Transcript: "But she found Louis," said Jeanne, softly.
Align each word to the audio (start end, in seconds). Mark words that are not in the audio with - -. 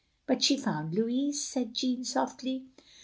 "But 0.25 0.41
she 0.43 0.57
found 0.57 0.95
Louis," 0.95 1.31
said 1.31 1.75
Jeanne, 1.75 2.03
softly. 2.05 2.65